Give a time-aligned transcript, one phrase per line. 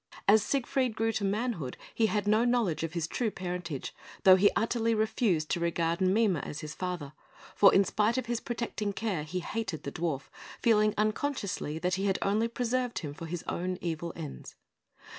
[0.27, 3.93] As Siegfried grew to manhood, he had no knowledge of his true parentage,
[4.23, 7.13] though he utterly refused to regard Mime as his father;
[7.53, 10.23] for in spite of his protecting care, he hated the dwarf,
[10.59, 14.55] feeling unconsciously that he had only preserved him for his own evil ends.